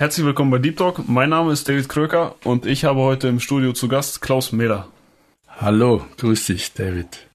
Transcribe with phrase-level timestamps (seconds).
[0.00, 1.10] Herzlich willkommen bei Deep Talk.
[1.10, 4.88] Mein Name ist David Kröker und ich habe heute im Studio zu Gast Klaus Mehler.
[5.46, 7.28] Hallo, grüß dich, David.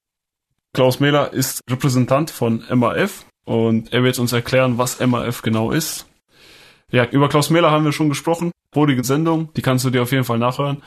[0.74, 6.06] Klaus Mehler ist Repräsentant von MAF und er wird uns erklären, was MAF genau ist.
[6.90, 8.50] Ja, über Klaus Mehler haben wir schon gesprochen.
[8.72, 10.82] Vorige Sendung, die kannst du dir auf jeden Fall nachhören.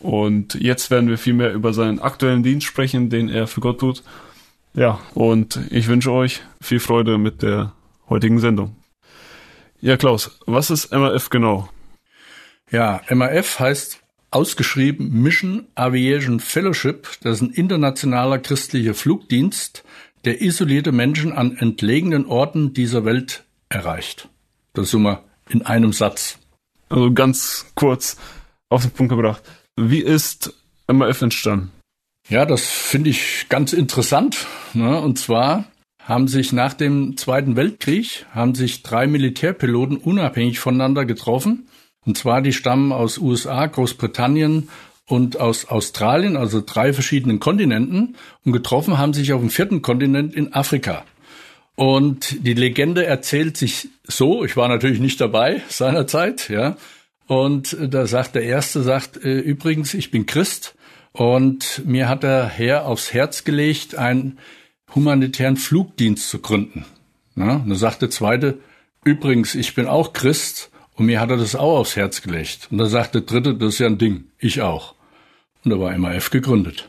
[0.00, 3.78] Und jetzt werden wir viel mehr über seinen aktuellen Dienst sprechen, den er für Gott
[3.78, 4.02] tut.
[4.74, 7.74] Ja, und ich wünsche euch viel Freude mit der
[8.08, 8.74] heutigen Sendung.
[9.84, 11.68] Ja, Klaus, was ist MAF genau?
[12.70, 13.98] Ja, MAF heißt
[14.30, 17.08] ausgeschrieben Mission Aviation Fellowship.
[17.22, 19.82] Das ist ein internationaler christlicher Flugdienst,
[20.24, 24.28] der isolierte Menschen an entlegenen Orten dieser Welt erreicht.
[24.72, 26.38] Das ist immer in einem Satz.
[26.88, 28.16] Also ganz kurz
[28.68, 29.42] auf den Punkt gebracht.
[29.76, 30.54] Wie ist
[30.86, 31.72] MAF entstanden?
[32.28, 34.46] Ja, das finde ich ganz interessant.
[34.74, 35.00] Ne?
[35.00, 35.71] Und zwar
[36.04, 41.68] haben sich nach dem Zweiten Weltkrieg, haben sich drei Militärpiloten unabhängig voneinander getroffen.
[42.04, 44.68] Und zwar, die stammen aus USA, Großbritannien
[45.06, 48.16] und aus Australien, also drei verschiedenen Kontinenten.
[48.44, 51.04] Und getroffen haben sich auf dem vierten Kontinent in Afrika.
[51.76, 56.76] Und die Legende erzählt sich so, ich war natürlich nicht dabei seinerzeit, ja.
[57.28, 60.74] Und da sagt der Erste, sagt, äh, übrigens, ich bin Christ
[61.12, 64.38] und mir hat der Herr aufs Herz gelegt, ein
[64.94, 66.84] humanitären Flugdienst zu gründen.
[67.36, 68.58] Ja, und dann sagt der zweite,
[69.04, 72.68] übrigens, ich bin auch Christ und mir hat er das auch aufs Herz gelegt.
[72.70, 74.94] Und dann sagt der dritte, das ist ja ein Ding, ich auch.
[75.64, 76.88] Und da war MAF gegründet.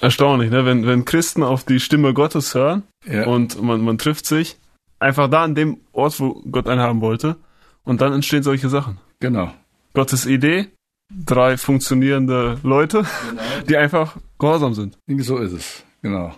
[0.00, 0.64] Erstaunlich, ne?
[0.64, 3.26] wenn, wenn Christen auf die Stimme Gottes hören ja.
[3.26, 4.56] und man, man trifft sich,
[5.00, 7.36] einfach da an dem Ort, wo Gott einen haben wollte,
[7.84, 8.98] und dann entstehen solche Sachen.
[9.18, 9.52] Genau.
[9.94, 10.68] Gottes Idee,
[11.10, 13.42] drei funktionierende Leute, genau.
[13.68, 14.98] die einfach gehorsam sind.
[15.18, 16.34] So ist es, genau.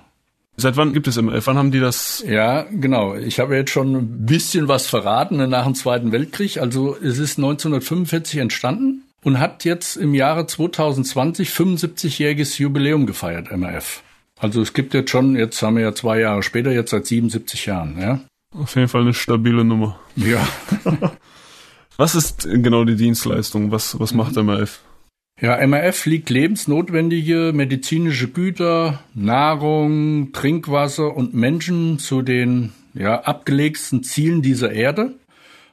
[0.61, 1.47] Seit wann gibt es MF?
[1.47, 2.23] Wann haben die das?
[2.27, 3.15] Ja, genau.
[3.15, 6.59] Ich habe jetzt schon ein bisschen was verraten ne, nach dem Zweiten Weltkrieg.
[6.59, 14.03] Also es ist 1945 entstanden und hat jetzt im Jahre 2020 75-jähriges Jubiläum gefeiert, MRF.
[14.39, 17.67] Also es gibt jetzt schon, jetzt haben wir ja zwei Jahre später, jetzt seit 77
[17.67, 18.21] Jahren, ja.
[18.55, 20.01] Auf jeden Fall eine stabile Nummer.
[20.17, 20.47] Ja.
[21.97, 23.71] was ist genau die Dienstleistung?
[23.71, 24.81] Was, was macht MRF?
[25.41, 34.43] Ja, MRF liegt lebensnotwendige medizinische Güter, Nahrung, Trinkwasser und Menschen zu den ja, abgelegten Zielen
[34.43, 35.15] dieser Erde,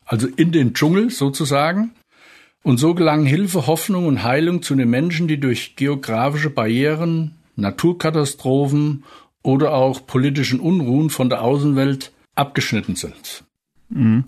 [0.06, 1.92] also in den Dschungel sozusagen.
[2.64, 9.04] Und so gelangen Hilfe, Hoffnung und Heilung zu den Menschen, die durch geografische Barrieren, Naturkatastrophen
[9.44, 13.44] oder auch politischen Unruhen von der Außenwelt abgeschnitten sind.
[13.90, 14.26] Mhm.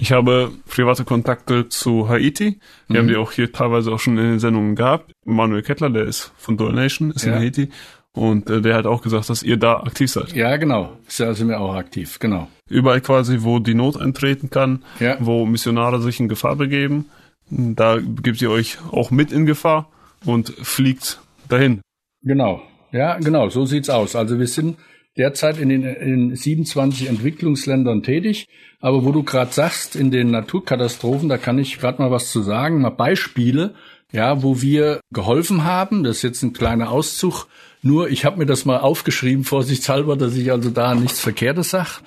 [0.00, 2.60] Ich habe private Kontakte zu Haiti.
[2.86, 2.96] Wir mhm.
[2.98, 5.10] haben die auch hier teilweise auch schon in den Sendungen gehabt.
[5.24, 7.34] Manuel Kettler, der ist von Donation, ist ja.
[7.34, 7.68] in Haiti.
[8.12, 10.32] Und äh, der hat auch gesagt, dass ihr da aktiv seid.
[10.34, 10.96] Ja, genau.
[11.18, 12.48] Da sind wir auch aktiv, genau.
[12.70, 15.16] Überall quasi, wo die Not eintreten kann, ja.
[15.18, 17.06] wo Missionare sich in Gefahr begeben,
[17.50, 19.90] da gebt ihr euch auch mit in Gefahr
[20.24, 21.80] und fliegt dahin.
[22.22, 22.62] Genau.
[22.92, 23.48] Ja, genau.
[23.48, 24.14] So sieht's aus.
[24.14, 24.78] Also wir sind
[25.18, 28.46] derzeit in den in 27 Entwicklungsländern tätig.
[28.80, 32.42] Aber wo du gerade sagst, in den Naturkatastrophen, da kann ich gerade mal was zu
[32.42, 33.74] sagen, mal Beispiele,
[34.12, 36.04] ja, wo wir geholfen haben.
[36.04, 37.46] Das ist jetzt ein kleiner Auszug.
[37.82, 42.00] Nur, ich habe mir das mal aufgeschrieben, vorsichtshalber, dass ich also da nichts Verkehrtes sag.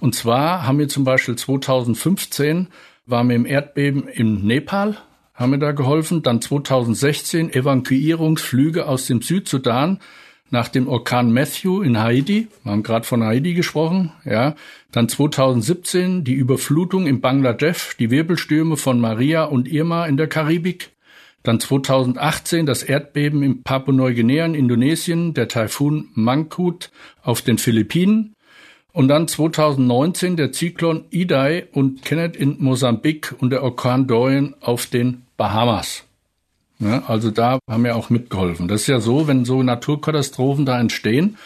[0.00, 2.68] Und zwar haben wir zum Beispiel 2015
[3.06, 4.96] waren wir im Erdbeben im Nepal,
[5.34, 6.22] haben wir da geholfen.
[6.22, 10.00] Dann 2016 Evakuierungsflüge aus dem Südsudan
[10.50, 12.48] nach dem Orkan Matthew in Haiti.
[12.62, 14.54] Wir haben gerade von Haiti gesprochen, ja.
[14.92, 20.90] Dann 2017 die Überflutung in Bangladesch, die Wirbelstürme von Maria und Irma in der Karibik.
[21.42, 26.90] Dann 2018 das Erdbeben in Papua-Neuguinea in Indonesien, der Taifun Mangkut
[27.22, 28.34] auf den Philippinen.
[28.92, 34.86] Und dann 2019 der Zyklon Idai und Kenneth in Mosambik und der Orkan Dorian auf
[34.86, 36.04] den Bahamas.
[36.78, 38.68] Ja, also da haben wir auch mitgeholfen.
[38.68, 41.36] Das ist ja so, wenn so Naturkatastrophen da entstehen,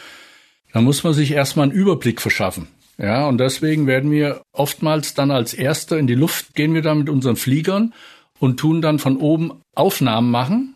[0.72, 2.68] dann muss man sich erstmal einen Überblick verschaffen.
[2.98, 6.94] Ja, und deswegen werden wir oftmals dann als Erster in die Luft gehen wir da
[6.94, 7.94] mit unseren Fliegern
[8.40, 10.74] und tun dann von oben Aufnahmen machen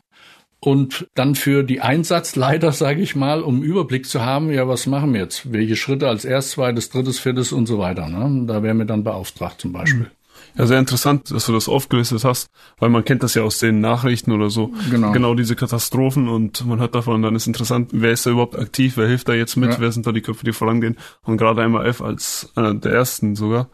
[0.60, 5.14] und dann für die Einsatzleiter, sage ich mal, um Überblick zu haben, ja, was machen
[5.14, 5.52] wir jetzt?
[5.52, 8.08] Welche Schritte als erstes, zweites, drittes, viertes und so weiter.
[8.08, 8.46] Ne?
[8.46, 10.10] Da werden wir dann beauftragt zum Beispiel.
[10.56, 13.80] Ja, sehr interessant, dass du das aufgelistet hast, weil man kennt das ja aus den
[13.80, 14.72] Nachrichten oder so.
[14.90, 15.12] Genau.
[15.12, 18.96] Genau diese Katastrophen und man hört davon, dann ist interessant, wer ist da überhaupt aktiv,
[18.96, 19.80] wer hilft da jetzt mit, ja.
[19.80, 23.70] wer sind da die Köpfe, die vorangehen und gerade MAF als einer der ersten sogar.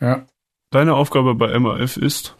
[0.00, 0.26] Ja.
[0.70, 2.34] Deine Aufgabe bei MAF ist?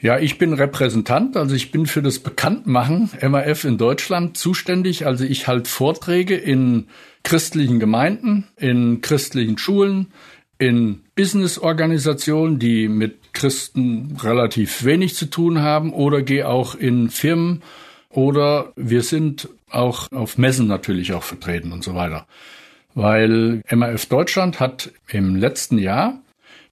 [0.00, 5.06] Ja, ich bin Repräsentant, also ich bin für das Bekanntmachen MAF in Deutschland zuständig.
[5.06, 6.86] Also ich halte Vorträge in
[7.24, 10.12] christlichen Gemeinden, in christlichen Schulen,
[10.58, 17.62] in Businessorganisationen, die mit Christen relativ wenig zu tun haben, oder gehe auch in Firmen
[18.10, 22.26] oder wir sind auch auf Messen natürlich auch vertreten und so weiter.
[22.94, 26.20] Weil MAF Deutschland hat im letzten Jahr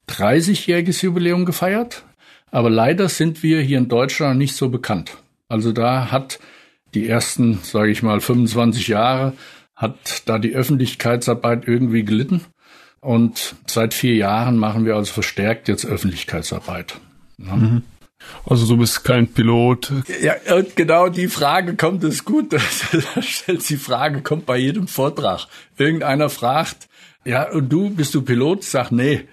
[0.08, 2.02] 30-jähriges Jubiläum gefeiert,
[2.50, 5.18] aber leider sind wir hier in Deutschland nicht so bekannt.
[5.48, 6.40] Also da hat
[6.94, 9.34] die ersten, sage ich mal, 25 Jahre
[9.76, 12.40] hat da die Öffentlichkeitsarbeit irgendwie gelitten.
[13.06, 16.96] Und seit vier Jahren machen wir also verstärkt jetzt Öffentlichkeitsarbeit.
[17.38, 17.54] Ja.
[17.54, 17.82] Mhm.
[18.44, 19.92] Also du bist kein Pilot.
[20.20, 22.52] Ja, und genau die Frage kommt, ist gut.
[23.14, 25.46] Da stellt die Frage, kommt bei jedem Vortrag.
[25.78, 26.88] Irgendeiner fragt,
[27.24, 28.64] ja, und du, bist du Pilot?
[28.64, 29.28] Sag, nee.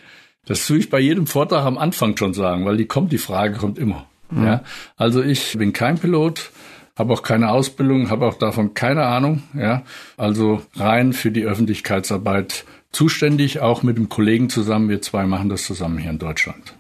[0.46, 3.58] Das tue ich bei jedem Vortrag am Anfang schon sagen, weil die kommt, die Frage
[3.58, 4.06] kommt immer.
[4.30, 4.46] Mhm.
[4.46, 4.64] Ja,
[4.98, 6.52] also ich bin kein Pilot,
[6.96, 9.42] habe auch keine Ausbildung, habe auch davon keine Ahnung.
[9.56, 9.82] Ja,
[10.16, 14.88] also rein für die Öffentlichkeitsarbeit zuständig, auch mit dem Kollegen zusammen.
[14.88, 16.76] Wir zwei machen das zusammen hier in Deutschland.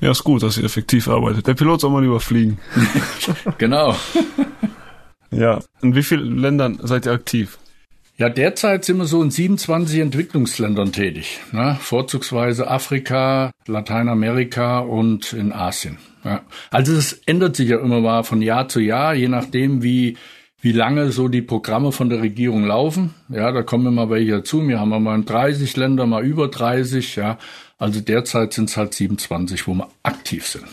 [0.00, 1.46] Ja, ist gut, dass ihr effektiv arbeitet.
[1.46, 2.58] Der Pilot soll mal lieber fliegen.
[3.58, 3.94] genau.
[5.30, 7.58] ja, in wie vielen Ländern seid ihr aktiv?
[8.16, 11.40] Ja, derzeit sind wir so in 27 Entwicklungsländern tätig.
[11.52, 11.76] Ne?
[11.80, 15.98] Vorzugsweise Afrika, Lateinamerika und in Asien.
[16.24, 16.42] Ja.
[16.70, 20.18] Also es ändert sich ja immer mal von Jahr zu Jahr, je nachdem, wie
[20.62, 23.12] wie lange so die Programme von der Regierung laufen.
[23.28, 24.66] Ja, da kommen immer welche dazu.
[24.66, 27.16] Wir haben mal 30 Länder, mal über 30.
[27.16, 27.36] Ja,
[27.78, 30.64] also derzeit sind es halt 27, wo wir aktiv sind.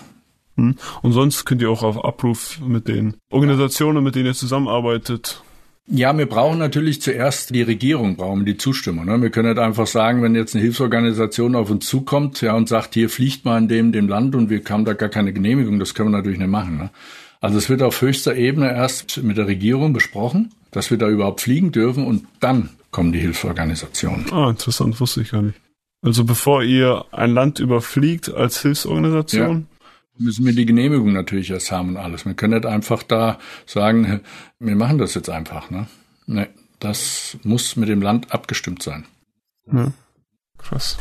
[0.57, 0.75] Hm.
[1.01, 5.41] Und sonst könnt ihr auch auf Abruf mit den Organisationen, mit denen ihr zusammenarbeitet.
[5.87, 9.05] Ja, wir brauchen natürlich zuerst die Regierung, brauchen die Zustimmung.
[9.05, 9.19] Ne?
[9.23, 12.93] Wir können nicht einfach sagen, wenn jetzt eine Hilfsorganisation auf uns zukommt ja, und sagt,
[12.93, 15.95] hier fliegt mal in dem, dem Land und wir haben da gar keine Genehmigung, das
[15.95, 16.77] können wir natürlich nicht machen.
[16.77, 16.89] Ne?
[17.41, 21.41] Also es wird auf höchster Ebene erst mit der Regierung besprochen, dass wir da überhaupt
[21.41, 24.31] fliegen dürfen und dann kommen die Hilfsorganisationen.
[24.31, 25.59] Ah, interessant, wusste ich gar nicht.
[26.01, 29.67] Also bevor ihr ein Land überfliegt als Hilfsorganisation?
[29.71, 29.79] Ja
[30.19, 32.25] müssen wir die Genehmigung natürlich erst haben und alles.
[32.25, 34.21] Wir können nicht einfach da sagen,
[34.59, 35.69] wir machen das jetzt einfach.
[35.69, 35.87] Ne?
[36.27, 36.47] Nee,
[36.79, 39.05] das muss mit dem Land abgestimmt sein.
[39.71, 39.91] Ja,
[40.57, 40.97] krass.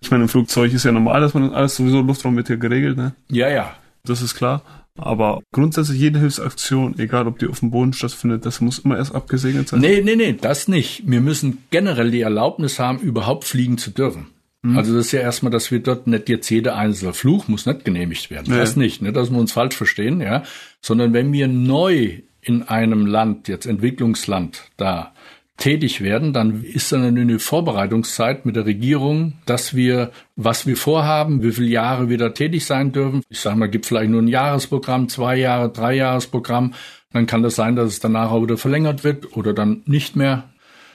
[0.00, 2.96] Ich meine, im Flugzeug ist ja normal, dass man alles sowieso Luftraum mit hier geregelt,
[2.96, 3.14] ne?
[3.30, 3.76] Ja, ja.
[4.04, 4.62] Das ist klar.
[4.98, 9.14] Aber grundsätzlich jede Hilfsaktion, egal ob die auf dem Boden stattfindet, das muss immer erst
[9.14, 9.80] abgesegnet sein.
[9.80, 11.04] Nee, nee, nee, das nicht.
[11.06, 14.26] Wir müssen generell die Erlaubnis haben, überhaupt fliegen zu dürfen.
[14.62, 14.76] Mhm.
[14.76, 17.84] Also das ist ja erstmal, dass wir dort nicht jetzt jeder einzelne Fluch muss nicht
[17.84, 18.52] genehmigt werden.
[18.52, 18.58] Ja.
[18.58, 20.42] Das nicht, ne, dass wir uns falsch verstehen, ja.
[20.80, 25.14] Sondern wenn wir neu in einem Land, jetzt Entwicklungsland, da
[25.56, 31.42] tätig werden, dann ist dann eine Vorbereitungszeit mit der Regierung, dass wir, was wir vorhaben,
[31.42, 33.22] wie viele Jahre wir da tätig sein dürfen.
[33.28, 36.74] Ich sage mal, gibt vielleicht nur ein Jahresprogramm, zwei Jahre, drei Jahresprogramm.
[37.12, 40.50] Dann kann das sein, dass es danach auch wieder verlängert wird oder dann nicht mehr.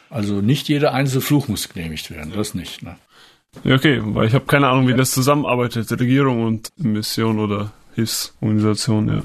[0.09, 2.81] Also nicht jeder einzelne Fluch muss genehmigt werden, das nicht.
[2.81, 2.95] Ne?
[3.63, 9.07] Ja, okay, weil ich habe keine Ahnung, wie das zusammenarbeitet, Regierung und Mission oder Hilfsorganisation,
[9.07, 9.21] ja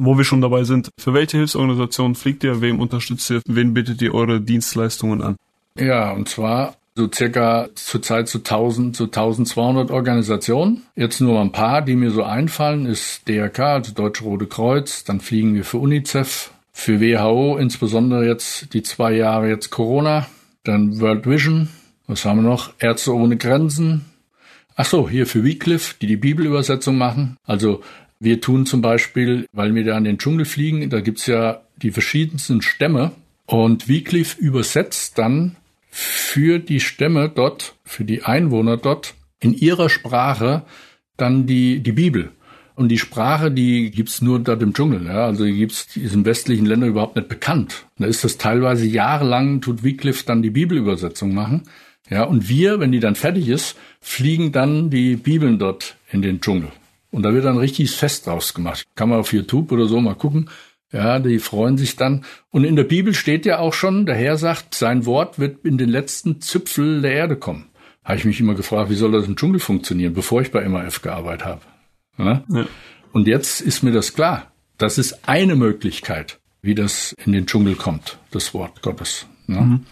[0.00, 4.00] wo wir schon dabei sind, für welche Hilfsorganisation fliegt ihr, wem unterstützt ihr, wen bittet
[4.02, 5.36] ihr eure Dienstleistungen an?
[5.78, 10.82] Ja, und zwar so circa zurzeit so 1000, so 1200 Organisationen.
[10.96, 15.20] Jetzt nur ein paar, die mir so einfallen, ist DRK, also Deutsche Rote Kreuz, dann
[15.20, 20.26] fliegen wir für UNICEF, für WHO, insbesondere jetzt die zwei Jahre jetzt Corona,
[20.64, 21.68] dann World Vision,
[22.06, 22.72] was haben wir noch?
[22.78, 24.04] Ärzte ohne Grenzen.
[24.74, 27.36] Ach so, hier für Wycliffe, die die Bibelübersetzung machen.
[27.46, 27.82] Also
[28.20, 31.90] wir tun zum Beispiel, weil wir da in den Dschungel fliegen, da gibt's ja die
[31.90, 33.12] verschiedensten Stämme
[33.46, 35.56] und Wycliffe übersetzt dann
[35.90, 40.62] für die Stämme dort, für die Einwohner dort in ihrer Sprache
[41.16, 42.30] dann die, die Bibel.
[42.76, 45.04] Und die Sprache, die gibt's nur dort im Dschungel.
[45.06, 45.26] Ja?
[45.26, 47.86] Also die gibt's in westlichen Ländern überhaupt nicht bekannt.
[47.98, 51.62] Da ist das teilweise jahrelang, tut Wycliffe dann die Bibelübersetzung machen.
[52.08, 56.40] Ja, und wir, wenn die dann fertig ist, fliegen dann die Bibeln dort in den
[56.40, 56.72] Dschungel.
[57.10, 58.84] Und da wird dann richtig Fest draus gemacht.
[58.94, 60.48] Kann man auf YouTube oder so mal gucken.
[60.92, 62.24] Ja, die freuen sich dann.
[62.50, 65.78] Und in der Bibel steht ja auch schon, der Herr sagt, sein Wort wird in
[65.78, 67.66] den letzten Zipfel der Erde kommen.
[68.04, 71.02] Habe ich mich immer gefragt, wie soll das im Dschungel funktionieren, bevor ich bei MAF
[71.02, 71.60] gearbeitet habe.
[72.18, 72.44] Ja?
[72.48, 72.66] Ja.
[73.12, 74.50] Und jetzt ist mir das klar.
[74.78, 79.26] Das ist eine Möglichkeit, wie das in den Dschungel kommt, das Wort Gottes.
[79.46, 79.60] Ja?
[79.60, 79.86] Mhm.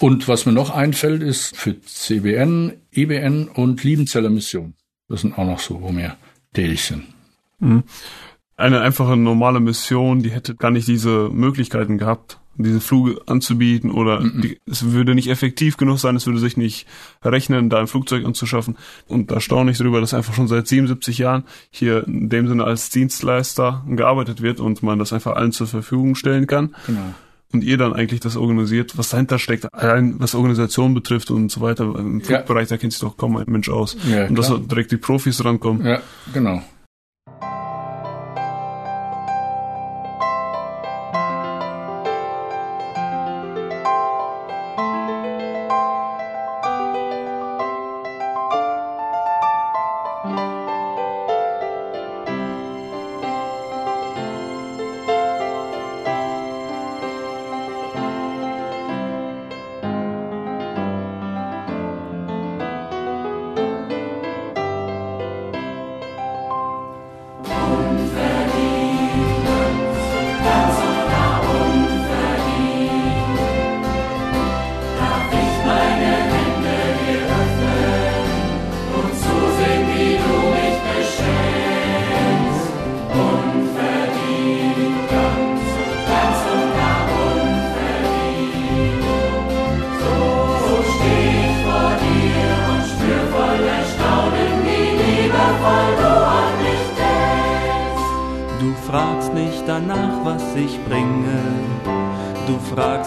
[0.00, 4.74] Und was mir noch einfällt, ist für CBN, EBN und Liebenzeller Mission.
[5.08, 6.16] Das sind auch noch so, wo wir
[6.56, 7.04] sind.
[7.58, 7.84] Mhm.
[8.56, 14.20] Eine einfache normale Mission, die hätte gar nicht diese Möglichkeiten gehabt, diesen Flug anzubieten oder
[14.20, 14.42] Mhm.
[14.42, 16.86] die, es würde nicht effektiv genug sein, es würde sich nicht
[17.24, 18.76] rechnen, da ein Flugzeug anzuschaffen.
[19.08, 22.62] Und da staune ich darüber, dass einfach schon seit 77 Jahren hier in dem Sinne
[22.62, 26.76] als Dienstleister gearbeitet wird und man das einfach allen zur Verfügung stellen kann.
[26.86, 27.14] Genau.
[27.54, 31.60] Und ihr dann eigentlich das organisiert, was dahinter steckt, allein was Organisation betrifft und so
[31.60, 31.84] weiter.
[31.84, 32.26] Im Ja.
[32.26, 33.96] Flugbereich, da kennt sich doch kaum ein Mensch aus.
[34.10, 35.86] Ja, und dass direkt die Profis rankommen.
[35.86, 36.00] Ja,
[36.32, 36.62] genau.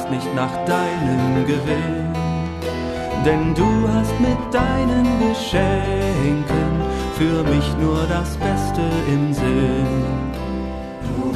[0.08, 2.14] Fragst nicht nach deinem Gewinn,
[3.26, 6.82] denn du hast mit deinen Geschenken
[7.18, 10.32] für mich nur das Beste im Sinn.
[11.18, 11.36] Nun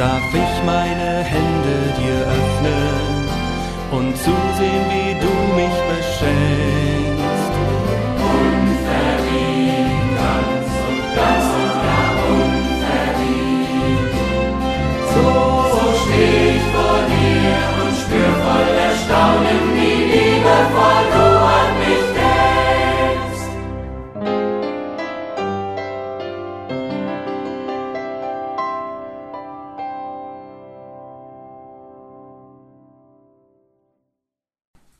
[0.00, 3.28] darf ich meine Hände dir öffnen
[3.90, 6.89] und zusehen, wie du mich beschenkst.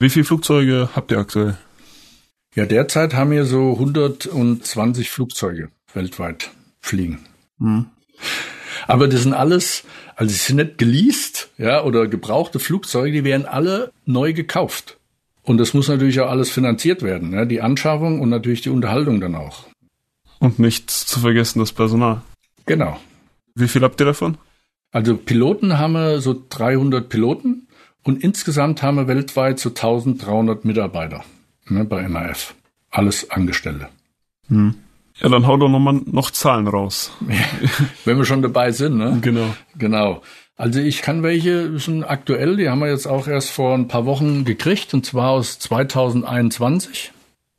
[0.01, 1.59] Wie viele Flugzeuge habt ihr aktuell?
[2.55, 7.19] Ja, derzeit haben wir so 120 Flugzeuge weltweit fliegen.
[8.87, 9.85] Aber das sind alles,
[10.17, 14.97] also es sind nicht geleast, ja, oder gebrauchte Flugzeuge, die werden alle neu gekauft.
[15.43, 19.21] Und das muss natürlich auch alles finanziert werden, ja, die Anschaffung und natürlich die Unterhaltung
[19.21, 19.65] dann auch.
[20.39, 22.23] Und nicht zu vergessen das Personal.
[22.65, 22.99] Genau.
[23.55, 24.39] Wie viel habt ihr davon?
[24.93, 27.69] Also Piloten haben wir so 300 Piloten
[28.03, 31.25] und insgesamt haben wir weltweit so 1300 Mitarbeiter
[31.69, 32.55] ne, bei MAF.
[32.91, 33.89] Alles Angestellte.
[34.49, 34.75] Hm.
[35.21, 37.13] Ja, dann hau doch nochmal noch Zahlen raus.
[38.05, 39.19] Wenn wir schon dabei sind, ne?
[39.21, 39.55] Genau.
[39.77, 40.23] Genau.
[40.57, 44.07] Also ich kann welche, sind aktuell, die haben wir jetzt auch erst vor ein paar
[44.07, 47.13] Wochen gekriegt, und zwar aus 2021.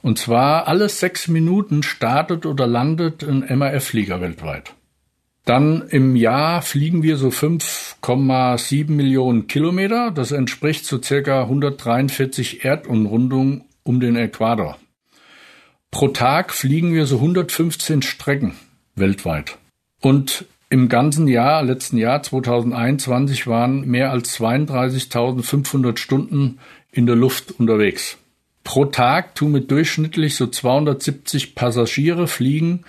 [0.04, 4.74] Und zwar alle sechs Minuten startet oder landet ein MAF-Flieger weltweit.
[5.52, 10.10] Dann im Jahr fliegen wir so 5,7 Millionen Kilometer.
[10.10, 14.78] Das entspricht so circa 143 Erdumrundungen um den Äquator.
[15.92, 18.56] Pro Tag fliegen wir so 115 Strecken
[18.96, 19.58] weltweit.
[20.02, 26.60] Und im ganzen Jahr, letzten Jahr 2021, waren mehr als 32.500 Stunden
[26.94, 28.18] in der Luft unterwegs.
[28.64, 32.86] Pro Tag tun wir durchschnittlich so 270 Passagiere fliegen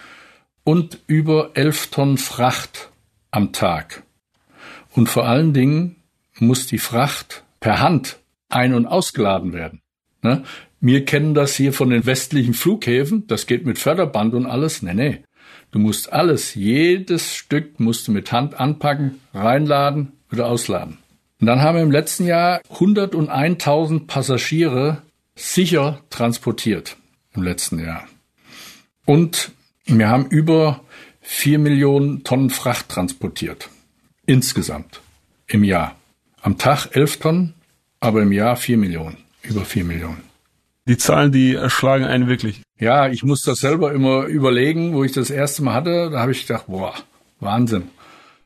[0.64, 2.90] und über 11 Tonnen Fracht
[3.30, 4.02] am Tag.
[4.94, 5.96] Und vor allen Dingen
[6.38, 9.80] muss die Fracht per Hand ein- und ausgeladen werden.
[10.22, 10.44] Ne?
[10.80, 13.26] Wir kennen das hier von den westlichen Flughäfen.
[13.26, 14.82] Das geht mit Förderband und alles.
[14.82, 15.24] Nee, nee.
[15.70, 20.98] Du musst alles, jedes Stück musst du mit Hand anpacken, reinladen, wieder ausladen.
[21.40, 25.02] Und dann haben wir im letzten Jahr 101.000 Passagiere
[25.34, 26.96] sicher transportiert
[27.34, 28.06] im letzten Jahr.
[29.06, 29.52] Und
[29.86, 30.80] wir haben über
[31.20, 33.68] 4 Millionen Tonnen Fracht transportiert.
[34.26, 35.00] Insgesamt.
[35.46, 35.96] Im Jahr.
[36.40, 37.54] Am Tag 11 Tonnen,
[38.00, 39.18] aber im Jahr 4 Millionen.
[39.42, 40.22] Über 4 Millionen.
[40.86, 42.62] Die Zahlen, die erschlagen einen wirklich.
[42.78, 46.10] Ja, ich muss das selber immer überlegen, wo ich das erste Mal hatte.
[46.10, 46.94] Da habe ich gedacht, boah,
[47.38, 47.84] Wahnsinn.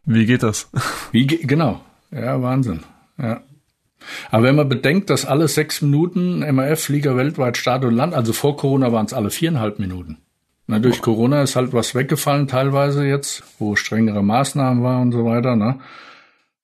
[0.05, 0.69] Wie geht das?
[1.12, 1.81] Wie ge genau.
[2.11, 2.81] Ja, Wahnsinn.
[3.19, 3.43] Ja.
[4.31, 8.57] Aber wenn man bedenkt, dass alle sechs Minuten MAF-Flieger weltweit Start und Land, also vor
[8.57, 10.19] Corona waren es alle viereinhalb Minuten.
[10.66, 15.25] Na, durch Corona ist halt was weggefallen teilweise jetzt, wo strengere Maßnahmen waren und so
[15.25, 15.54] weiter.
[15.54, 15.79] Ne?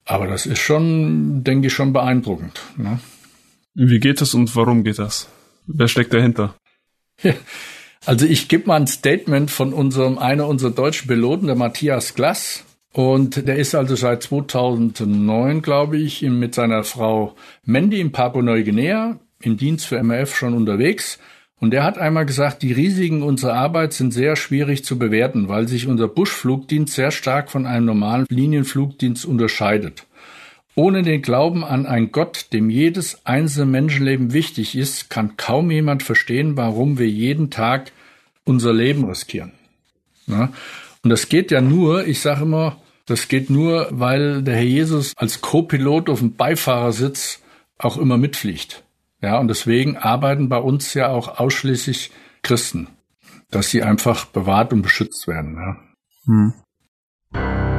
[0.05, 2.61] Aber das ist schon, denke ich, schon beeindruckend.
[2.77, 2.99] Ne?
[3.75, 5.29] Wie geht das und warum geht das?
[5.67, 6.55] Wer steckt dahinter?
[8.05, 12.65] Also ich gebe mal ein Statement von unserem einer unserer deutschen Piloten, der Matthias Glass.
[12.93, 19.57] Und der ist also seit 2009, glaube ich, mit seiner Frau Mandy in Papua-Neuguinea im
[19.57, 21.19] Dienst für MRF schon unterwegs.
[21.63, 25.69] Und er hat einmal gesagt, die Risiken unserer Arbeit sind sehr schwierig zu bewerten, weil
[25.69, 30.05] sich unser Buschflugdienst sehr stark von einem normalen Linienflugdienst unterscheidet.
[30.75, 36.03] Ohne den Glauben an einen Gott, dem jedes einzelne Menschenleben wichtig ist, kann kaum jemand
[36.03, 37.93] verstehen, warum wir jeden Tag
[38.43, 39.53] unser Leben riskieren.
[41.05, 45.13] Und das geht ja nur, ich sage immer, das geht nur, weil der Herr Jesus
[45.15, 47.41] als Co-Pilot auf dem Beifahrersitz
[47.79, 48.83] auch immer mitfliegt.
[49.23, 52.11] Ja, und deswegen arbeiten bei uns ja auch ausschließlich
[52.43, 52.89] Christen,
[53.51, 55.57] dass sie einfach bewahrt und beschützt werden.
[55.57, 55.77] Ja.
[56.27, 57.72] Hm.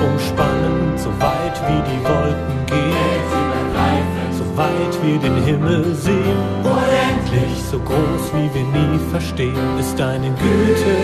[0.00, 3.22] Weltumspannend, so weit wie die Wolken gehen.
[4.32, 6.38] So weit wir den Himmel sehen.
[6.64, 10.96] Unendlich, so groß wie wir nie verstehen, ist deine Güte.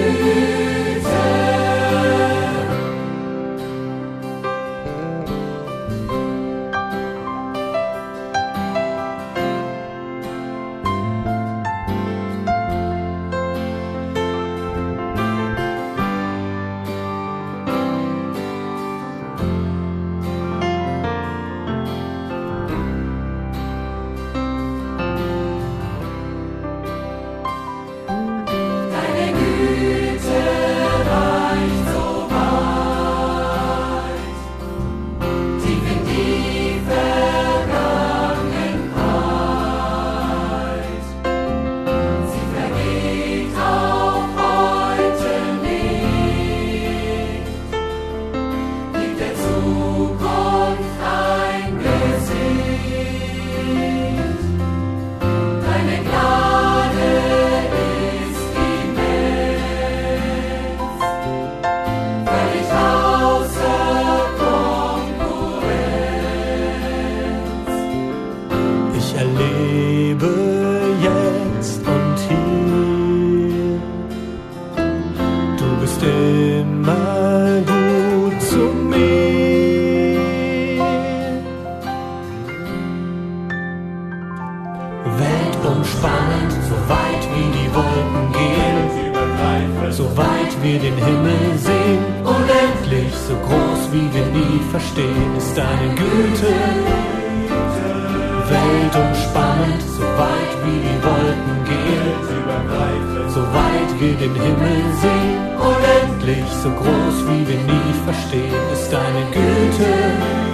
[104.26, 105.40] Den Himmel sehen.
[105.70, 110.46] Unendlich so groß, wie wir nie verstehen, ist deine Güte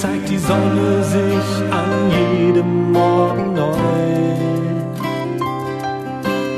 [0.00, 3.74] zeigt die Sonne sich an jedem Morgen neu.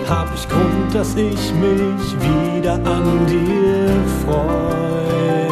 [0.09, 3.89] Hab ich Grund, dass ich mich wieder an dir
[4.23, 5.49] freu.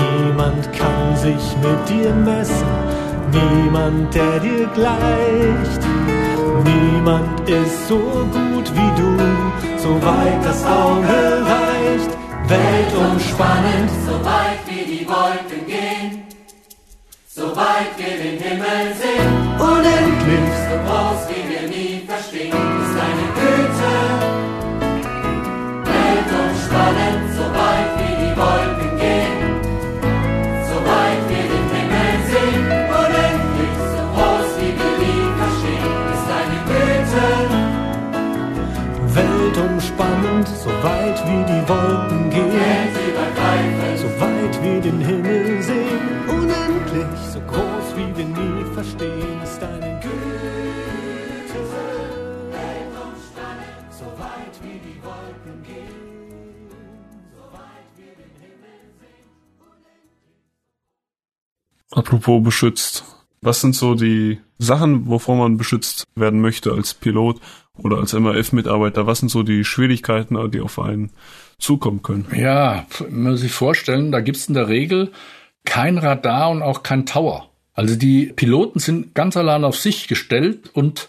[0.00, 2.66] Niemand kann sich mit dir messen,
[3.30, 5.95] niemand, der dir gleicht.
[6.64, 9.10] Niemand ist so gut wie du,
[9.78, 12.10] so weit das Auge reicht.
[12.48, 14.45] Weltumspannend, so weit
[41.26, 42.88] wie die Wolken gehen,
[43.96, 50.00] so weit wir den Himmel sehen, unendlich so groß wie wir nie verstehen, ist deine
[50.00, 50.16] Güte.
[53.90, 56.70] So weit wie die Wolken gehen,
[57.34, 59.28] so weit wir den Himmel sehen.
[61.90, 63.04] Apropos beschützt.
[63.42, 67.40] Was sind so die Sachen, wovor man beschützt werden möchte als Pilot
[67.78, 69.06] oder als MAF-Mitarbeiter?
[69.06, 71.10] Was sind so die Schwierigkeiten, die auf einen
[71.58, 72.26] zukommen können?
[72.34, 75.12] Ja, man muss sich vorstellen, da gibt's in der Regel
[75.64, 77.50] kein Radar und auch kein Tower.
[77.74, 81.08] Also die Piloten sind ganz allein auf sich gestellt und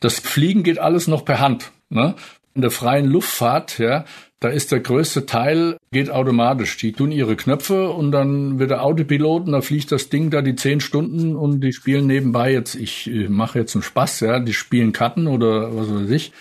[0.00, 1.70] das Fliegen geht alles noch per Hand.
[1.90, 2.14] Ne?
[2.54, 4.04] In der freien Luftfahrt, ja,
[4.40, 6.76] da ist der größte Teil, geht automatisch.
[6.76, 10.42] Die tun ihre Knöpfe und dann wird der Autopilot und da fliegt das Ding da
[10.42, 14.38] die zehn Stunden und die spielen nebenbei jetzt, ich äh, mache jetzt einen Spaß, ja,
[14.38, 16.32] die spielen Karten oder was weiß ich.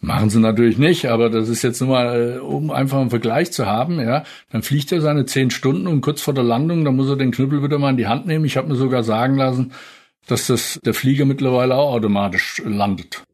[0.00, 3.52] Machen sie natürlich nicht, aber das ist jetzt nur mal, äh, um einfach einen Vergleich
[3.52, 4.24] zu haben, ja.
[4.50, 7.32] Dann fliegt er seine zehn Stunden und kurz vor der Landung, dann muss er den
[7.32, 8.46] Knüppel wieder mal in die Hand nehmen.
[8.46, 9.72] Ich habe mir sogar sagen lassen,
[10.26, 13.24] dass das der Flieger mittlerweile auch automatisch landet.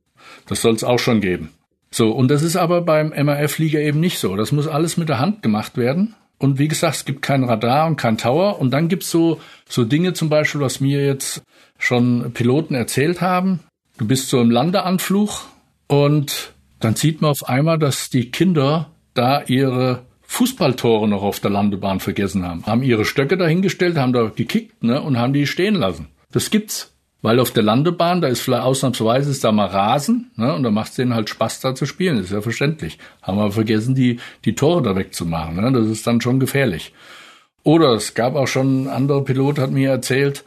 [0.46, 1.50] Das soll es auch schon geben.
[1.92, 4.34] So, und das ist aber beim MRF-Flieger eben nicht so.
[4.34, 6.14] Das muss alles mit der Hand gemacht werden.
[6.38, 8.58] Und wie gesagt, es gibt kein Radar und kein Tower.
[8.58, 11.42] Und dann gibt's so, so Dinge zum Beispiel, was mir jetzt
[11.78, 13.60] schon Piloten erzählt haben.
[13.98, 15.46] Du bist so im Landeanflug
[15.86, 21.50] und dann sieht man auf einmal, dass die Kinder da ihre Fußballtore noch auf der
[21.50, 22.64] Landebahn vergessen haben.
[22.64, 26.08] Haben ihre Stöcke dahingestellt, haben da gekickt ne, und haben die stehen lassen.
[26.32, 26.91] Das gibt's.
[27.22, 30.70] Weil auf der Landebahn, da ist vielleicht ausnahmsweise ist da mal Rasen, ne, und da
[30.72, 32.98] macht es denen halt Spaß, da zu spielen, ist ja verständlich.
[33.22, 36.92] Haben aber vergessen, die, die Tore da wegzumachen, ne, das ist dann schon gefährlich.
[37.62, 40.44] Oder es gab auch schon, ein anderer Pilot hat mir erzählt,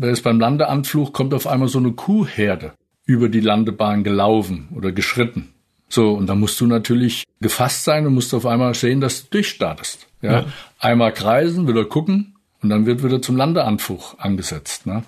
[0.00, 2.72] er ist beim Landeanflug, kommt auf einmal so eine Kuhherde
[3.04, 5.50] über die Landebahn gelaufen oder geschritten.
[5.88, 9.28] So, und da musst du natürlich gefasst sein und musst auf einmal sehen, dass du
[9.32, 10.06] durchstartest.
[10.22, 10.32] Ja?
[10.32, 10.44] Ja.
[10.78, 14.86] Einmal kreisen, wieder gucken und dann wird wieder zum Landeanflug angesetzt.
[14.86, 15.04] Ne?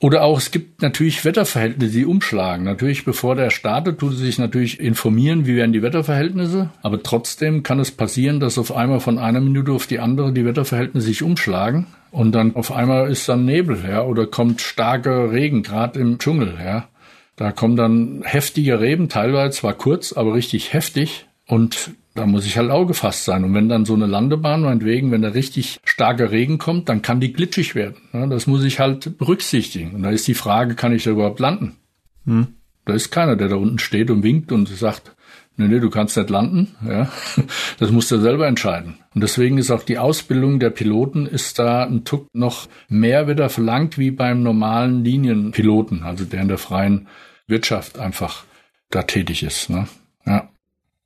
[0.00, 2.64] Oder auch, es gibt natürlich Wetterverhältnisse, die umschlagen.
[2.64, 6.70] Natürlich, bevor der startet, tut sie sich natürlich informieren, wie werden die Wetterverhältnisse.
[6.82, 10.44] Aber trotzdem kann es passieren, dass auf einmal von einer Minute auf die andere die
[10.44, 11.86] Wetterverhältnisse sich umschlagen.
[12.12, 16.54] Und dann auf einmal ist dann Nebel, ja, oder kommt starker Regen, gerade im Dschungel,
[16.64, 16.88] ja.
[17.34, 21.26] Da kommen dann heftige Reben, teilweise zwar kurz, aber richtig heftig.
[21.46, 23.44] Und da muss ich halt auch gefasst sein.
[23.44, 27.20] Und wenn dann so eine Landebahn, meinetwegen, wenn da richtig starker Regen kommt, dann kann
[27.20, 27.96] die glitschig werden.
[28.30, 29.94] Das muss ich halt berücksichtigen.
[29.94, 31.76] Und da ist die Frage, kann ich da überhaupt landen?
[32.24, 32.48] Hm.
[32.84, 35.14] Da ist keiner, der da unten steht und winkt und sagt,
[35.58, 36.74] nee, nee, du kannst nicht landen.
[36.86, 37.12] Ja,
[37.78, 38.98] das musst du selber entscheiden.
[39.14, 43.50] Und deswegen ist auch die Ausbildung der Piloten ist da ein Tuck noch mehr wieder
[43.50, 47.08] verlangt wie beim normalen Linienpiloten, also der in der freien
[47.46, 48.44] Wirtschaft einfach
[48.90, 49.68] da tätig ist.
[49.70, 49.86] Ne?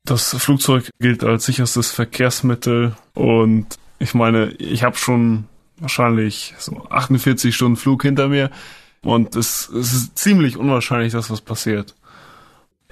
[0.05, 3.67] Das Flugzeug gilt als sicherstes Verkehrsmittel und
[3.99, 5.45] ich meine, ich habe schon
[5.79, 8.51] wahrscheinlich so 48 Stunden Flug hinter mir
[9.03, 11.95] und es, es ist ziemlich unwahrscheinlich, dass was passiert.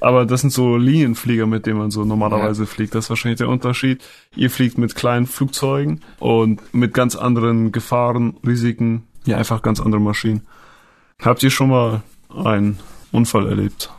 [0.01, 2.67] Aber das sind so Linienflieger, mit denen man so normalerweise ja.
[2.67, 2.95] fliegt.
[2.95, 4.03] Das ist wahrscheinlich der Unterschied.
[4.35, 10.01] Ihr fliegt mit kleinen Flugzeugen und mit ganz anderen Gefahren, Risiken, ja einfach ganz andere
[10.01, 10.47] Maschinen.
[11.21, 12.03] Habt ihr schon mal
[12.35, 12.79] einen
[13.13, 13.91] Unfall erlebt?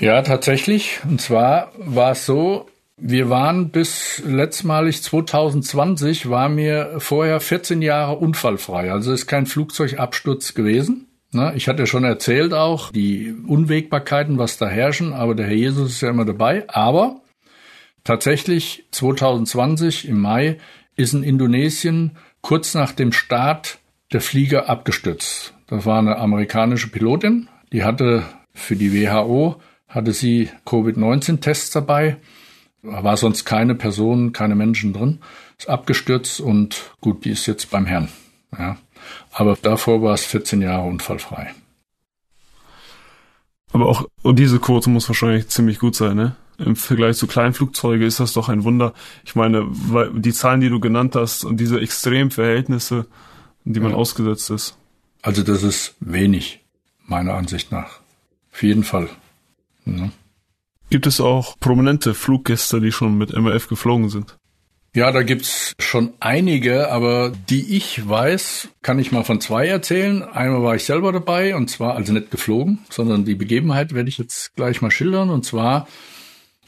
[0.00, 1.00] Ja, tatsächlich.
[1.04, 8.16] Und zwar war es so, wir waren bis letztmalig 2020 war mir vorher 14 Jahre
[8.16, 8.90] unfallfrei.
[8.90, 11.06] Also ist kein Flugzeugabsturz gewesen.
[11.32, 15.92] Na, ich hatte schon erzählt auch die Unwägbarkeiten, was da herrschen, aber der Herr Jesus
[15.92, 16.64] ist ja immer dabei.
[16.68, 17.20] Aber
[18.02, 20.56] tatsächlich 2020 im Mai
[20.96, 23.78] ist in Indonesien kurz nach dem Start
[24.12, 25.54] der Flieger abgestürzt.
[25.68, 29.60] Das war eine amerikanische Pilotin, die hatte für die WHO
[29.90, 32.16] hatte sie Covid-19-Tests dabei.
[32.82, 35.18] Da war sonst keine Person, keine Menschen drin.
[35.58, 38.08] Ist abgestürzt und gut, die ist jetzt beim Herrn.
[38.58, 38.78] Ja.
[39.32, 41.52] Aber davor war es 14 Jahre unfallfrei.
[43.72, 46.36] Aber auch diese Quote muss wahrscheinlich ziemlich gut sein, ne?
[46.58, 48.92] Im Vergleich zu Kleinflugzeuge ist das doch ein Wunder.
[49.24, 53.06] Ich meine, weil die Zahlen, die du genannt hast und diese extremen Verhältnisse,
[53.64, 53.96] in die man Ja.
[53.96, 54.76] ausgesetzt ist.
[55.22, 56.60] Also das ist wenig,
[57.06, 58.00] meiner Ansicht nach.
[58.52, 59.08] Auf jeden Fall.
[59.86, 60.10] Ja.
[60.90, 64.36] Gibt es auch prominente Fluggäste, die schon mit MRF geflogen sind?
[64.92, 70.24] Ja, da gibt's schon einige, aber die ich weiß, kann ich mal von zwei erzählen.
[70.24, 74.18] Einmal war ich selber dabei und zwar also nicht geflogen, sondern die Begebenheit werde ich
[74.18, 75.86] jetzt gleich mal schildern und zwar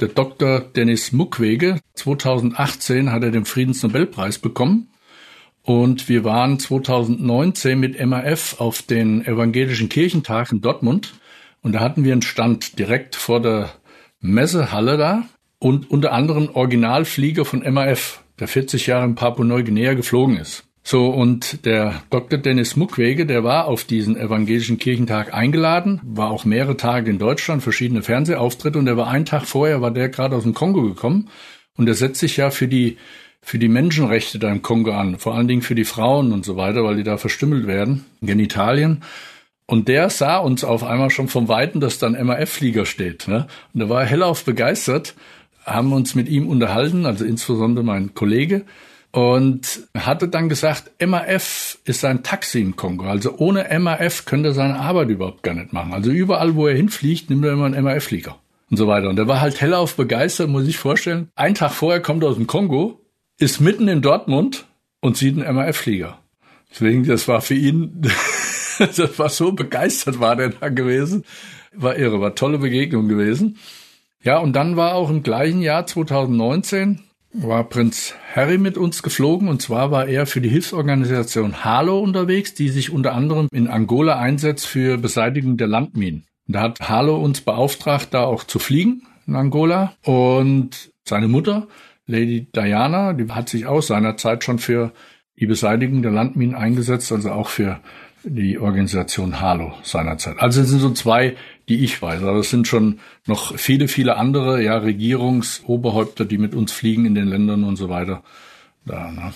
[0.00, 0.60] der Dr.
[0.60, 1.80] Dennis Mukwege.
[1.94, 4.86] 2018 hat er den Friedensnobelpreis bekommen
[5.62, 11.12] und wir waren 2019 mit MAF auf den Evangelischen Kirchentag in Dortmund
[11.62, 13.70] und da hatten wir einen Stand direkt vor der
[14.20, 15.24] Messehalle da
[15.58, 20.64] und unter anderem Originalflieger von MAF, der 40 Jahre in Papua-Neuguinea geflogen ist.
[20.84, 22.40] So, und der Dr.
[22.40, 27.62] Dennis Mukwege, der war auf diesen evangelischen Kirchentag eingeladen, war auch mehrere Tage in Deutschland,
[27.62, 31.28] verschiedene Fernsehauftritte und der war einen Tag vorher, war der gerade aus dem Kongo gekommen
[31.76, 32.96] und der setzt sich ja für die,
[33.40, 36.56] für die Menschenrechte da im Kongo an, vor allen Dingen für die Frauen und so
[36.56, 39.02] weiter, weil die da verstümmelt werden, Genitalien.
[39.66, 43.28] Und der sah uns auf einmal schon vom Weiten, dass da ein MAF-Flieger steht.
[43.28, 43.46] Ne?
[43.72, 45.14] Und da war er hellauf begeistert,
[45.64, 48.64] haben uns mit ihm unterhalten, also insbesondere mein Kollege,
[49.12, 53.04] und hatte dann gesagt, MAF ist sein Taxi im Kongo.
[53.04, 55.92] Also ohne MAF könnte er seine Arbeit überhaupt gar nicht machen.
[55.92, 58.38] Also überall, wo er hinfliegt, nimmt er immer einen MAF-Flieger
[58.70, 59.10] und so weiter.
[59.10, 61.28] Und er war halt hellauf begeistert, muss ich vorstellen.
[61.36, 63.00] Ein Tag vorher kommt er aus dem Kongo,
[63.38, 64.66] ist mitten in Dortmund
[65.00, 66.18] und sieht einen MAF-Flieger.
[66.70, 68.00] Deswegen, das war für ihn,
[68.96, 71.24] das war so begeistert war der da gewesen.
[71.74, 73.58] War irre, war tolle Begegnung gewesen.
[74.22, 77.00] Ja, und dann war auch im gleichen Jahr 2019
[77.34, 82.54] war Prinz Harry mit uns geflogen und zwar war er für die Hilfsorganisation Halo unterwegs,
[82.54, 86.26] die sich unter anderem in Angola einsetzt für Beseitigung der Landminen.
[86.46, 91.68] Da hat Halo uns beauftragt, da auch zu fliegen in Angola und seine Mutter,
[92.06, 94.92] Lady Diana, die hat sich auch seinerzeit schon für
[95.38, 97.80] die Beseitigung der Landminen eingesetzt, also auch für
[98.24, 100.38] die Organisation Halo seinerzeit.
[100.38, 101.36] Also es sind so zwei,
[101.68, 102.22] die ich weiß.
[102.22, 107.14] Aber es sind schon noch viele, viele andere, ja, Regierungsoberhäupter, die mit uns fliegen in
[107.14, 108.22] den Ländern und so weiter.
[108.84, 109.32] Da, ne?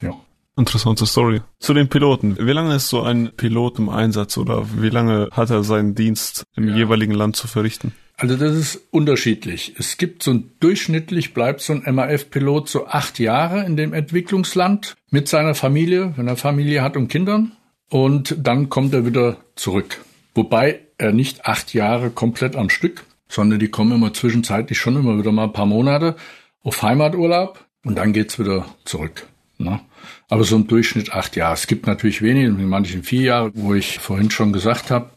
[0.00, 0.14] Ja.
[0.56, 1.40] Interessante Story.
[1.58, 2.36] Zu den Piloten.
[2.38, 6.44] Wie lange ist so ein Pilot im Einsatz oder wie lange hat er seinen Dienst
[6.56, 6.76] im Ja.
[6.76, 7.92] jeweiligen Land zu verrichten?
[8.16, 9.74] Also das ist unterschiedlich.
[9.76, 14.94] Es gibt so ein durchschnittlich bleibt so ein MAF-Pilot so acht Jahre in dem Entwicklungsland
[15.10, 17.52] mit seiner Familie, wenn er Familie hat und Kindern.
[17.90, 20.00] Und dann kommt er wieder zurück.
[20.34, 25.18] Wobei er nicht acht Jahre komplett am Stück, sondern die kommen immer zwischenzeitlich schon immer
[25.18, 26.16] wieder mal ein paar Monate
[26.62, 29.26] auf Heimaturlaub und dann geht's wieder zurück.
[29.58, 29.80] Ne?
[30.28, 31.54] Aber so im Durchschnitt acht Jahre.
[31.54, 35.10] Es gibt natürlich wenige, in manchen vier Jahre, wo ich vorhin schon gesagt habe,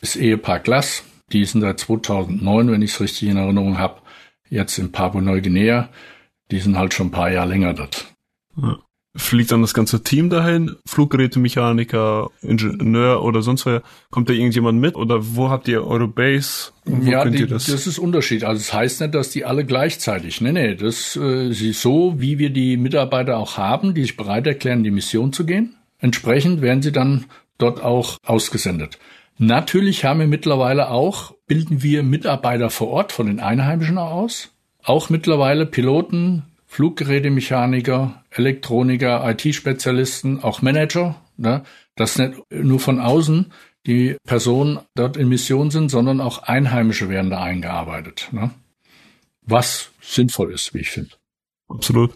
[0.00, 1.02] das Ehepaar Glass,
[1.32, 4.00] die sind seit 2009, wenn ich es richtig in Erinnerung habe,
[4.48, 5.88] jetzt in Papua-Neuguinea.
[6.50, 8.06] Die sind halt schon ein paar Jahre länger dort.
[9.16, 10.76] Fliegt dann das ganze Team dahin?
[10.86, 13.82] Fluggerätemechaniker, Ingenieur oder sonst wer?
[14.10, 14.94] Kommt da irgendjemand mit?
[14.94, 16.70] Oder wo habt ihr eure Base?
[17.02, 17.66] Ja, könnt die, ihr das?
[17.66, 17.88] das?
[17.88, 18.44] ist Unterschied.
[18.44, 20.40] Also es heißt nicht, dass die alle gleichzeitig.
[20.40, 24.46] Nee, nee, das äh, ist so, wie wir die Mitarbeiter auch haben, die sich bereit
[24.46, 25.74] erklären, die Mission zu gehen.
[25.98, 27.24] Entsprechend werden sie dann
[27.58, 28.98] dort auch ausgesendet.
[29.38, 34.52] Natürlich haben wir mittlerweile auch, bilden wir Mitarbeiter vor Ort von den Einheimischen aus.
[34.84, 41.16] Auch mittlerweile Piloten, Fluggerätemechaniker, Elektroniker, IT-Spezialisten, auch Manager.
[41.36, 41.64] Ne?
[41.96, 43.52] Das nicht nur von außen
[43.86, 48.28] die Personen dort in Mission sind, sondern auch Einheimische werden da eingearbeitet.
[48.30, 48.52] Ne?
[49.42, 51.10] Was sinnvoll ist, wie ich finde.
[51.68, 52.12] Absolut.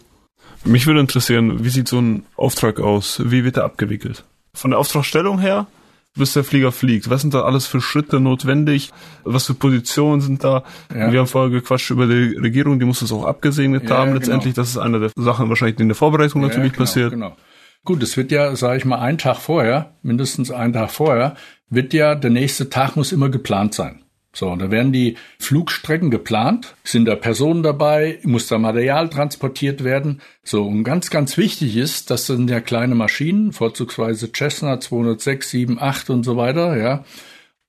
[0.63, 3.21] Mich würde interessieren, wie sieht so ein Auftrag aus?
[3.25, 4.23] Wie wird er abgewickelt?
[4.53, 5.67] Von der Auftragstellung her,
[6.15, 7.09] bis der Flieger fliegt.
[7.09, 8.91] Was sind da alles für Schritte notwendig?
[9.23, 10.63] Was für Positionen sind da?
[10.93, 11.11] Ja.
[11.11, 14.19] Wir haben vorher gequatscht über die Regierung, die muss es auch abgesegnet Ja, haben genau.
[14.19, 14.53] letztendlich.
[14.53, 17.11] Das ist eine der Sachen wahrscheinlich, die in der Vorbereitung natürlich genau, passiert.
[17.11, 17.35] Genau.
[17.83, 21.35] Gut, es wird ja, sage ich mal, einen Tag vorher, mindestens einen Tag vorher,
[21.69, 24.04] wird ja, der nächste Tag muss immer geplant sein.
[24.35, 29.83] So, und da werden die Flugstrecken geplant, sind da Personen dabei, muss da Material transportiert
[29.85, 30.21] werden.
[30.43, 35.79] So, und ganz, ganz wichtig ist, das sind ja kleine Maschinen, vorzugsweise Cessna 206, 7,
[35.79, 37.05] 8 und so weiter, ja.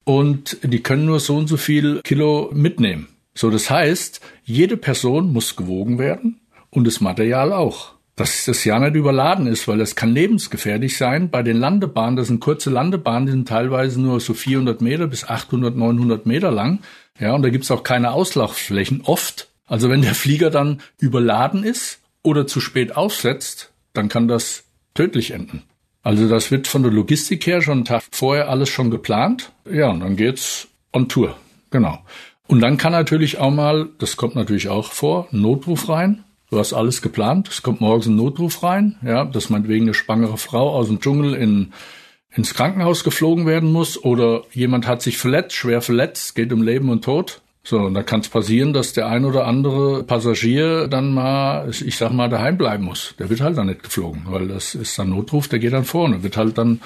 [0.04, 3.08] Und die können nur so und so viel Kilo mitnehmen.
[3.34, 8.78] So, das heißt, jede Person muss gewogen werden und das Material auch dass das ja
[8.78, 11.28] nicht überladen ist, weil es kann lebensgefährlich sein.
[11.30, 15.24] Bei den Landebahnen, das sind kurze Landebahnen, die sind teilweise nur so 400 Meter bis
[15.24, 16.80] 800, 900 Meter lang.
[17.20, 19.48] Ja, und da gibt's auch keine Auslaufschflächen oft.
[19.66, 25.32] Also wenn der Flieger dann überladen ist oder zu spät aufsetzt, dann kann das tödlich
[25.32, 25.62] enden.
[26.02, 29.52] Also das wird von der Logistik her schon einen Tag vorher alles schon geplant.
[29.70, 31.36] Ja, und dann geht's on Tour.
[31.70, 31.98] Genau.
[32.46, 36.22] Und dann kann natürlich auch mal, das kommt natürlich auch vor, Notruf rein.
[36.50, 37.48] Du hast alles geplant.
[37.48, 41.34] Es kommt morgens ein Notruf rein, ja, dass meinetwegen eine schwangere Frau aus dem Dschungel
[41.34, 41.72] in,
[42.30, 46.88] ins Krankenhaus geflogen werden muss oder jemand hat sich verletzt, schwer verletzt, geht um Leben
[46.88, 47.40] und Tod.
[47.64, 51.96] So, und da kann es passieren, dass der ein oder andere Passagier dann mal, ich
[51.96, 53.16] sag mal, daheim bleiben muss.
[53.18, 56.22] Der wird halt dann nicht geflogen, weil das ist dann Notruf, der geht dann vorne,
[56.22, 56.80] wird halt dann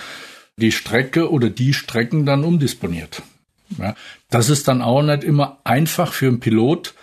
[0.56, 3.22] die Strecke oder die Strecken dann umdisponiert.
[3.78, 3.94] Ja,
[4.30, 6.94] das ist dann auch nicht immer einfach für einen Pilot,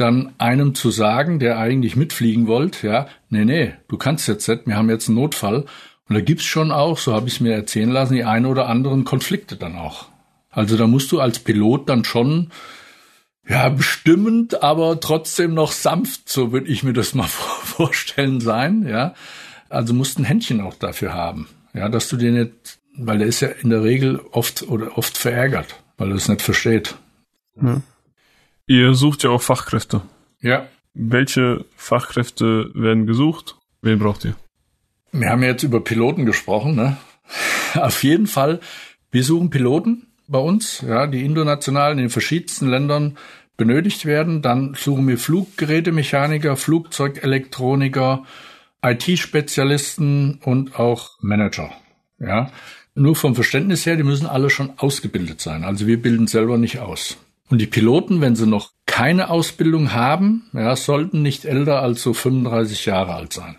[0.00, 4.66] dann einem zu sagen, der eigentlich mitfliegen wollte, ja, nee, nee, du kannst jetzt nicht,
[4.66, 5.64] wir haben jetzt einen Notfall.
[6.08, 8.68] Und da gibt's schon auch, so habe ich es mir erzählen lassen, die ein oder
[8.68, 10.06] anderen Konflikte dann auch.
[10.50, 12.50] Also da musst du als Pilot dann schon,
[13.46, 19.14] ja, bestimmend, aber trotzdem noch sanft, so würde ich mir das mal vorstellen sein, ja.
[19.68, 23.40] Also musst ein Händchen auch dafür haben, ja, dass du dir nicht, weil der ist
[23.40, 26.96] ja in der Regel oft oder oft verärgert, weil er es nicht versteht.
[27.60, 27.82] Ja.
[28.68, 30.02] Ihr sucht ja auch Fachkräfte.
[30.42, 30.68] Ja.
[30.92, 33.56] Welche Fachkräfte werden gesucht?
[33.80, 34.34] Wen braucht ihr?
[35.10, 36.98] Wir haben jetzt über Piloten gesprochen, ne?
[37.74, 38.60] Auf jeden Fall,
[39.10, 43.16] wir suchen Piloten bei uns, ja, die international in den verschiedensten Ländern
[43.56, 44.42] benötigt werden.
[44.42, 48.24] Dann suchen wir Fluggerätemechaniker, Flugzeugelektroniker,
[48.82, 51.72] IT-Spezialisten und auch Manager.
[52.18, 52.50] Ja,
[52.94, 55.64] nur vom Verständnis her, die müssen alle schon ausgebildet sein.
[55.64, 57.16] Also wir bilden selber nicht aus.
[57.50, 62.12] Und die Piloten, wenn sie noch keine Ausbildung haben, ja, sollten nicht älter als so
[62.12, 63.56] 35 Jahre alt sein.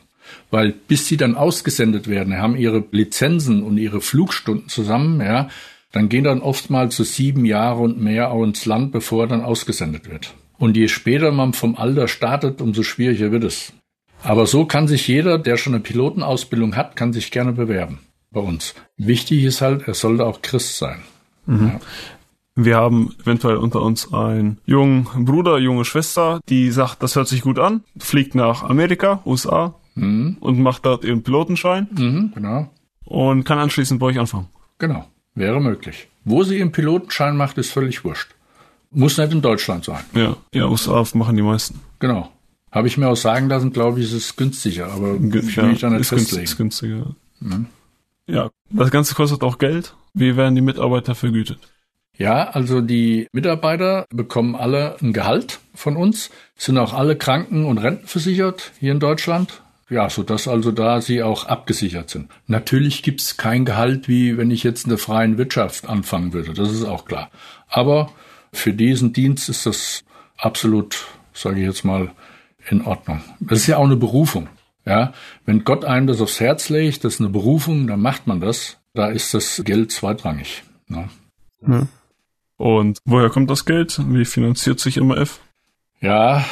[0.51, 5.49] Weil bis sie dann ausgesendet werden, haben ihre Lizenzen und ihre Flugstunden zusammen, ja,
[5.91, 9.43] dann gehen dann oftmals so sieben Jahre und mehr auch ins Land, bevor er dann
[9.43, 10.35] ausgesendet wird.
[10.59, 13.73] Und je später man vom Alter startet, umso schwieriger wird es.
[14.21, 17.99] Aber so kann sich jeder, der schon eine Pilotenausbildung hat, kann sich gerne bewerben
[18.31, 18.75] bei uns.
[18.97, 20.99] Wichtig ist halt, er sollte auch Christ sein.
[21.45, 21.67] Mhm.
[21.67, 21.79] Ja.
[22.55, 27.41] Wir haben eventuell unter uns einen jungen Bruder, junge Schwester, die sagt, das hört sich
[27.41, 30.37] gut an, fliegt nach Amerika, USA mhm.
[30.39, 31.87] und macht dort ihren Pilotenschein.
[31.91, 32.69] Mhm, genau.
[33.05, 34.47] Und kann anschließend bei euch anfangen.
[34.77, 36.07] Genau, wäre möglich.
[36.25, 38.35] Wo sie ihren Pilotenschein macht, ist völlig wurscht.
[38.91, 40.03] Muss nicht in Deutschland sein.
[40.13, 41.79] Ja, ja, USA machen die meisten.
[41.99, 42.31] Genau.
[42.71, 45.63] Habe ich mir auch sagen lassen, glaube ich, ist es günstiger, aber G ich will
[45.63, 46.43] ja, mich da nicht ist festlegen.
[46.43, 47.15] Ist günstiger.
[47.39, 47.67] Mhm.
[48.27, 49.95] Ja, das Ganze kostet auch Geld.
[50.13, 51.59] Wie werden die Mitarbeiter vergütet?
[52.19, 57.77] Ja, also die Mitarbeiter bekommen alle ein Gehalt von uns, sind auch alle kranken- und
[57.77, 59.61] rentenversichert hier in Deutschland.
[59.89, 62.29] Ja, so dass also da sie auch abgesichert sind.
[62.45, 66.53] Natürlich gibt's kein Gehalt, wie wenn ich jetzt in der freien Wirtschaft anfangen würde.
[66.53, 67.31] Das ist auch klar.
[67.69, 68.11] Aber
[68.51, 70.03] für diesen Dienst ist das
[70.37, 72.11] absolut, sage ich jetzt mal,
[72.69, 73.21] in Ordnung.
[73.39, 74.49] Das ist ja auch eine Berufung.
[74.85, 75.13] Ja,
[75.45, 78.77] wenn Gott einem das aufs Herz legt, das ist eine Berufung, dann macht man das.
[78.93, 80.63] Da ist das Geld zweitrangig.
[80.87, 81.07] Ne?
[81.65, 81.87] Ja.
[82.59, 83.99] Und woher kommt das Geld?
[84.07, 85.39] Wie finanziert sich MAF?
[85.99, 86.45] Ja,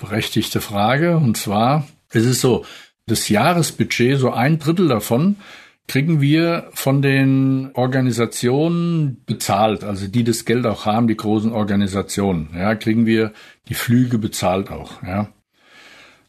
[0.00, 1.16] berechtigte Frage.
[1.16, 2.64] Und zwar es ist so,
[3.06, 5.36] das Jahresbudget, so ein Drittel davon,
[5.86, 12.50] kriegen wir von den Organisationen bezahlt, also die das Geld auch haben, die großen Organisationen.
[12.54, 13.32] Ja, kriegen wir
[13.68, 15.02] die Flüge bezahlt auch.
[15.02, 15.28] Ja.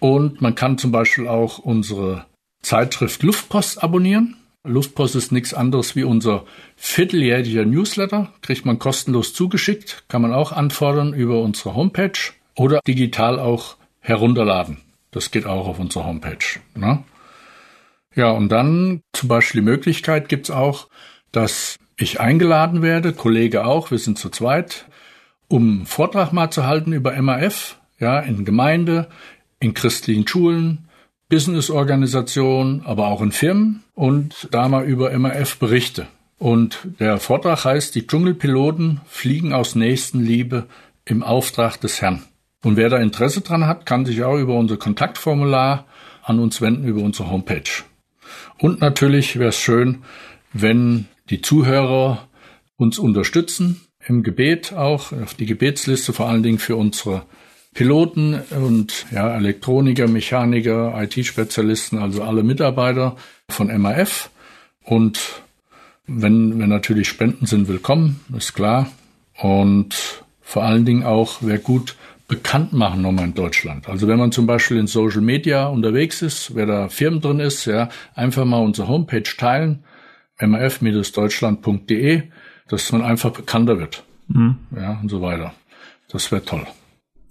[0.00, 2.24] Und man kann zum Beispiel auch unsere
[2.62, 4.36] Zeitschrift Luftpost abonnieren.
[4.64, 6.44] Luftpost ist nichts anderes wie unser
[6.76, 8.32] vierteljährlicher Newsletter.
[8.42, 14.78] Kriegt man kostenlos zugeschickt, kann man auch anfordern über unsere Homepage oder digital auch herunterladen.
[15.12, 16.60] Das geht auch auf unserer Homepage.
[16.74, 17.02] Ne?
[18.14, 20.88] Ja, und dann zum Beispiel die Möglichkeit gibt's auch,
[21.32, 24.86] dass ich eingeladen werde, Kollege auch, wir sind zu zweit,
[25.48, 29.08] um einen Vortrag mal zu halten über MAF, ja, in Gemeinde,
[29.58, 30.89] in christlichen Schulen,
[31.30, 36.06] Businessorganisationen, aber auch in Firmen und da mal über MAF berichte.
[36.38, 40.66] Und der Vortrag heißt, die Dschungelpiloten fliegen aus Nächstenliebe
[41.04, 42.24] im Auftrag des Herrn.
[42.62, 45.86] Und wer da Interesse dran hat, kann sich auch über unser Kontaktformular
[46.22, 47.70] an uns wenden, über unsere Homepage.
[48.58, 50.02] Und natürlich wäre es schön,
[50.52, 52.28] wenn die Zuhörer
[52.76, 57.22] uns unterstützen, im Gebet auch, auf die Gebetsliste vor allen Dingen für unsere
[57.74, 63.16] Piloten und ja, Elektroniker, Mechaniker, IT-Spezialisten, also alle Mitarbeiter
[63.48, 64.30] von MAF.
[64.84, 65.42] Und
[66.06, 68.90] wenn, wenn natürlich Spenden sind willkommen, ist klar.
[69.38, 71.96] Und vor allen Dingen auch, wer gut
[72.26, 73.88] bekannt machen nochmal in Deutschland.
[73.88, 77.64] Also wenn man zum Beispiel in Social Media unterwegs ist, wer da Firmen drin ist,
[77.66, 79.84] ja, einfach mal unsere Homepage teilen,
[80.40, 82.22] maf-deutschland.de,
[82.68, 84.04] dass man einfach bekannter wird.
[84.28, 84.58] Mhm.
[84.76, 85.54] Ja, und so weiter.
[86.08, 86.66] Das wäre toll.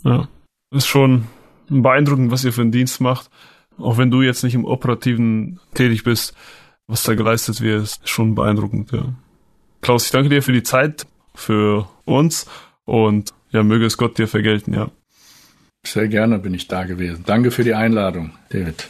[0.03, 0.27] Ja.
[0.71, 1.25] Ist schon
[1.69, 3.29] beeindruckend, was ihr für einen Dienst macht.
[3.77, 6.35] Auch wenn du jetzt nicht im Operativen tätig bist,
[6.87, 9.13] was da geleistet wird, ist schon beeindruckend, ja.
[9.81, 12.47] Klaus, ich danke dir für die Zeit, für uns
[12.83, 14.91] und ja, möge es Gott dir vergelten, ja.
[15.85, 17.23] Sehr gerne bin ich da gewesen.
[17.25, 18.89] Danke für die Einladung, David.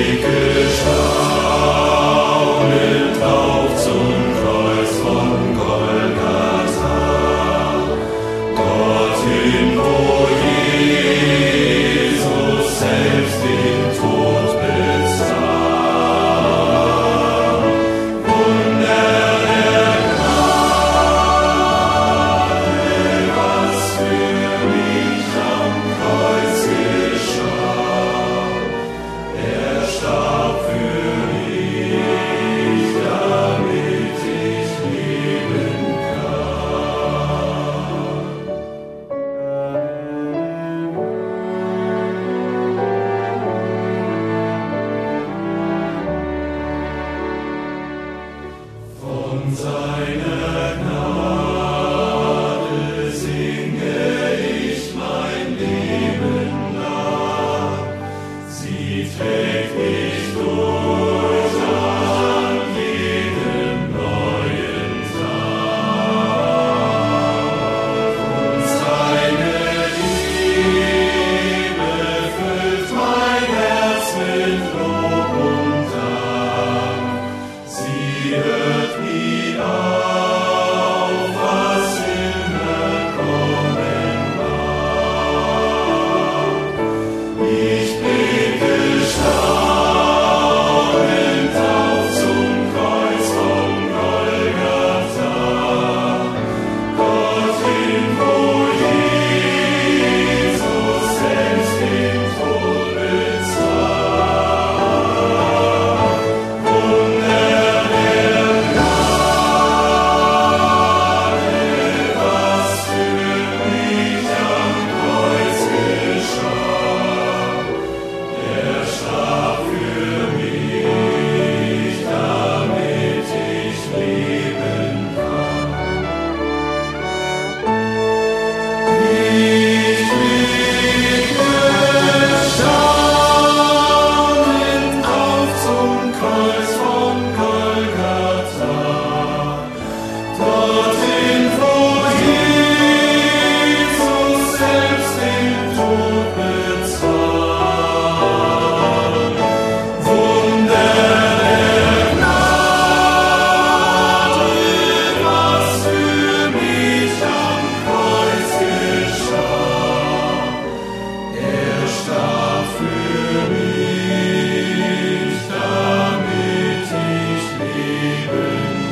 [0.00, 0.49] Maker.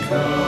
[0.08, 0.47] come.